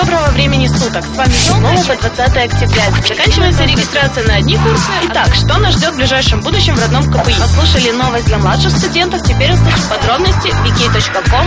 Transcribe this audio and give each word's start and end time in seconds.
доброго 0.00 0.30
времени 0.30 0.66
суток. 0.66 1.04
С 1.04 1.16
вами 1.16 1.34
по 1.86 1.94
20 1.94 2.20
октября. 2.20 2.84
Заканчивается 3.06 3.64
регистрация 3.64 4.26
на 4.26 4.36
одни 4.36 4.56
курсы. 4.56 4.90
Итак, 5.10 5.34
что 5.34 5.58
нас 5.58 5.74
ждет 5.74 5.92
в 5.92 5.96
ближайшем 5.96 6.40
будущем 6.40 6.74
в 6.74 6.80
родном 6.80 7.04
КПИ? 7.04 7.34
Послушали 7.38 7.90
новость 7.90 8.24
для 8.26 8.38
младших 8.38 8.70
студентов. 8.70 9.22
Теперь 9.22 9.52
услышим 9.52 9.88
подробности 9.90 10.48
wiki.com 10.48 11.46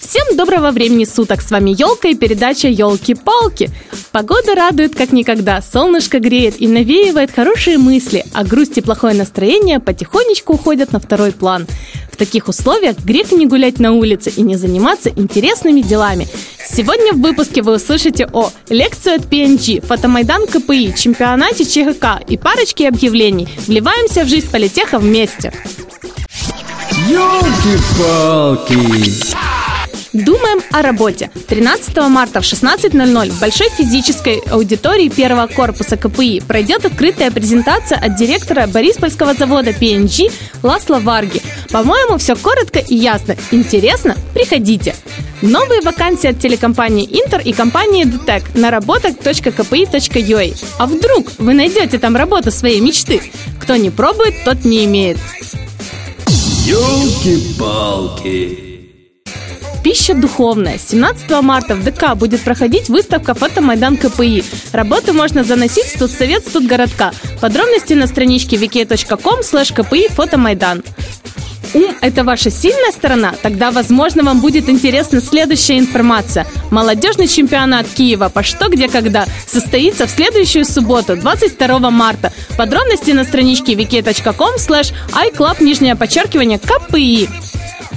Всем 0.00 0.36
доброго 0.36 0.72
времени 0.72 1.04
суток! 1.04 1.40
С 1.40 1.50
вами 1.50 1.70
Елка 1.70 2.08
и 2.08 2.14
передача 2.14 2.66
Елки-палки. 2.68 3.70
Погода 4.12 4.54
радует 4.54 4.94
как 4.94 5.12
никогда, 5.12 5.62
солнышко 5.62 6.18
греет 6.18 6.60
и 6.60 6.68
навеивает 6.68 7.30
хорошие 7.34 7.78
мысли, 7.78 8.26
а 8.34 8.44
грусть 8.44 8.76
и 8.76 8.82
плохое 8.82 9.14
настроение 9.14 9.80
потихонечку 9.80 10.52
уходят 10.52 10.92
на 10.92 11.00
второй 11.00 11.32
план. 11.32 11.66
В 12.12 12.16
таких 12.18 12.48
условиях 12.48 12.98
грех 12.98 13.32
не 13.32 13.46
гулять 13.46 13.80
на 13.80 13.92
улице 13.92 14.30
и 14.36 14.42
не 14.42 14.56
заниматься 14.56 15.08
интересными 15.08 15.80
делами. 15.80 16.28
Сегодня 16.62 17.14
в 17.14 17.22
выпуске 17.22 17.62
вы 17.62 17.76
услышите 17.76 18.28
о 18.30 18.50
лекцию 18.68 19.14
от 19.16 19.22
PNG, 19.22 19.80
фотомайдан 19.86 20.46
КПИ, 20.46 20.94
чемпионате 20.94 21.64
ЧГК 21.64 22.20
и 22.28 22.36
парочке 22.36 22.88
объявлений. 22.88 23.48
Вливаемся 23.66 24.24
в 24.24 24.28
жизнь 24.28 24.50
политеха 24.50 24.98
вместе. 24.98 25.54
Ёлки-палки! 27.08 28.76
Думаем 30.12 30.60
о 30.70 30.82
работе. 30.82 31.30
13 31.48 31.96
марта 32.08 32.42
в 32.42 32.44
16.00 32.44 33.30
в 33.30 33.40
Большой 33.40 33.70
физической 33.70 34.42
аудитории 34.50 35.08
первого 35.08 35.46
корпуса 35.46 35.96
КПИ 35.96 36.42
пройдет 36.46 36.84
открытая 36.84 37.30
презентация 37.30 37.96
от 37.98 38.16
директора 38.16 38.66
Бориспольского 38.66 39.32
завода 39.32 39.70
PNG 39.70 40.30
Ласла 40.62 40.98
Варги. 40.98 41.40
По-моему, 41.70 42.18
все 42.18 42.36
коротко 42.36 42.78
и 42.78 42.94
ясно. 42.94 43.36
Интересно? 43.50 44.14
Приходите. 44.34 44.94
Новые 45.40 45.80
вакансии 45.80 46.28
от 46.28 46.38
телекомпании 46.38 47.06
Интер 47.06 47.40
и 47.40 47.54
компании 47.54 48.04
Детек 48.04 48.54
на 48.54 48.70
работа.кпи.ua. 48.70 50.64
А 50.78 50.86
вдруг 50.86 51.32
вы 51.38 51.54
найдете 51.54 51.98
там 51.98 52.16
работу 52.16 52.50
своей 52.50 52.80
мечты? 52.80 53.22
Кто 53.60 53.76
не 53.76 53.88
пробует, 53.90 54.34
тот 54.44 54.62
не 54.64 54.84
имеет. 54.84 55.16
Ёлки-палки! 56.66 58.71
Пища 59.82 60.14
духовная. 60.14 60.78
17 60.78 61.42
марта 61.42 61.74
в 61.74 61.82
ДК 61.82 62.14
будет 62.14 62.42
проходить 62.42 62.88
выставка 62.88 63.34
«Фотомайдан 63.34 63.96
КПИ». 63.96 64.44
Работы 64.72 65.12
можно 65.12 65.42
заносить 65.42 65.86
в 65.86 65.96
студсовет 65.96 66.46
студгородка. 66.46 67.12
Подробности 67.40 67.94
на 67.94 68.06
страничке 68.06 68.56
wiki.com 68.56 69.40
slash 69.40 69.74
kpi 69.74 70.12
фотомайдан. 70.12 70.82
Ум– 71.74 71.96
это 72.00 72.22
ваша 72.22 72.50
сильная 72.50 72.92
сторона? 72.92 73.34
Тогда, 73.42 73.70
возможно, 73.70 74.22
вам 74.22 74.40
будет 74.40 74.68
интересна 74.68 75.20
следующая 75.20 75.78
информация. 75.78 76.46
Молодежный 76.70 77.28
чемпионат 77.28 77.86
Киева 77.88 78.28
по 78.28 78.42
что, 78.42 78.68
где, 78.68 78.88
когда 78.88 79.26
состоится 79.46 80.06
в 80.06 80.10
следующую 80.10 80.64
субботу, 80.64 81.16
22 81.16 81.90
марта. 81.90 82.32
Подробности 82.58 83.12
на 83.12 83.24
страничке 83.24 83.72
wiki.com 83.72 84.56
slash 84.58 84.92
iClub, 85.12 85.62
нижнее 85.62 85.96
подчеркивание, 85.96 86.58
КПИ. 86.58 87.28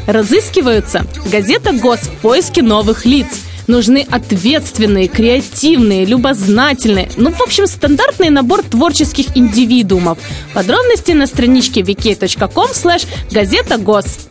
Разыскиваются. 0.08 1.06
Газета 1.32 1.74
«Гос» 1.74 2.02
в 2.02 2.22
поиске 2.22 2.62
новых 2.62 3.06
лиц. 3.06 3.28
Нужны 3.68 4.06
ответственные, 4.10 5.08
креативные, 5.08 6.06
любознательные, 6.06 7.10
ну, 7.18 7.32
в 7.32 7.42
общем, 7.42 7.66
стандартный 7.66 8.30
набор 8.30 8.62
творческих 8.62 9.36
индивидуумов. 9.36 10.20
Подробности 10.54 11.14
на 11.14 11.26
страничке 11.26 11.82
wiki.com 11.82 12.70
slash 12.72 13.08
газета 13.32 13.78
ГОС. 13.78 14.28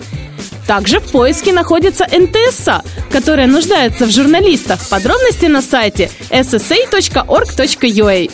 Также 0.67 1.01
в 1.01 1.11
поиске 1.11 1.53
находится 1.53 2.07
НТСА, 2.07 2.83
которая 3.11 3.47
нуждается 3.47 4.07
в 4.07 4.11
журналистах. 4.11 4.81
Подробности 4.89 5.47
на 5.47 5.63
сайте 5.63 6.11
ssa.org.ua. 6.31 8.31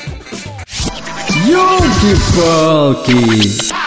Ёлки-палки! 1.46 3.79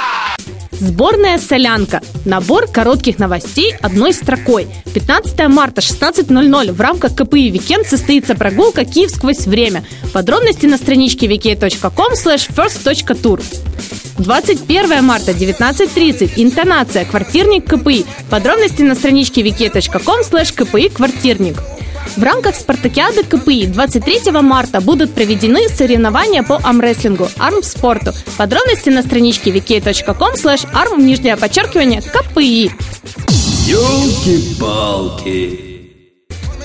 Сборная 0.79 1.37
солянка. 1.37 2.01
Набор 2.25 2.67
коротких 2.67 3.19
новостей 3.19 3.73
одной 3.81 4.13
строкой. 4.13 4.67
15 4.93 5.47
марта 5.47 5.81
16.00 5.81 6.71
в 6.71 6.81
рамках 6.81 7.15
КПИ 7.15 7.49
Викенд 7.49 7.87
состоится 7.87 8.35
прогулка 8.35 8.85
Киев 8.85 9.11
сквозь 9.11 9.45
время. 9.45 9.83
Подробности 10.13 10.65
на 10.65 10.77
страничке 10.77 11.27
wiki.com 11.27 12.13
slash 12.13 12.49
first.tour. 12.53 13.43
21 14.17 15.03
марта 15.03 15.31
19.30. 15.31 16.33
Интонация. 16.37 17.05
Квартирник 17.05 17.65
КПИ. 17.65 18.05
Подробности 18.29 18.81
на 18.81 18.95
страничке 18.95 19.41
wiki.com 19.41 20.21
slash 20.21 20.55
kpi 20.55 20.89
квартирник. 20.89 21.57
В 22.15 22.23
рамках 22.23 22.55
спартакиады 22.55 23.23
КПИ 23.23 23.65
23 23.65 24.31
марта 24.41 24.81
будут 24.81 25.13
проведены 25.13 25.67
соревнования 25.67 26.43
по 26.43 26.59
армрестлингу, 26.63 27.27
армспорту. 27.39 28.13
Подробности 28.37 28.89
на 28.89 29.01
страничке 29.01 29.49
wiki.com 29.49 30.35
slash 30.35 30.71
arm, 30.73 31.01
нижнее 31.01 31.37
подчеркивание, 31.37 32.01
КПИ. 32.01 32.71
Ёлки-палки! 33.67 35.73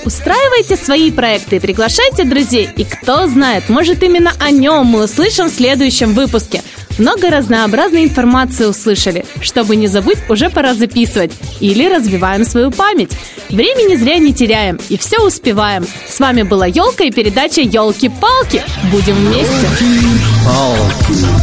Устраивайте 0.05 0.77
свои 0.77 1.11
проекты, 1.11 1.59
приглашайте 1.59 2.23
друзей, 2.23 2.69
и 2.75 2.83
кто 2.83 3.27
знает, 3.27 3.69
может 3.69 4.01
именно 4.01 4.31
о 4.39 4.51
нем 4.51 4.85
мы 4.85 5.03
услышим 5.03 5.47
в 5.47 5.53
следующем 5.53 6.13
выпуске. 6.13 6.63
Много 6.99 7.29
разнообразной 7.29 8.03
информации 8.03 8.65
услышали. 8.65 9.25
Чтобы 9.41 9.75
не 9.77 9.87
забыть, 9.87 10.17
уже 10.27 10.49
пора 10.49 10.73
записывать. 10.73 11.31
Или 11.59 11.87
развиваем 11.87 12.45
свою 12.45 12.71
память. 12.71 13.11
Времени 13.49 13.95
зря 13.95 14.17
не 14.17 14.33
теряем 14.33 14.79
и 14.89 14.97
все 14.97 15.19
успеваем. 15.25 15.87
С 16.07 16.19
вами 16.19 16.43
была 16.43 16.67
Елка 16.67 17.05
и 17.05 17.11
передача 17.11 17.61
Елки-палки. 17.61 18.63
Будем 18.91 19.15
вместе. 19.15 19.67
Ёлки-палки! 19.79 21.38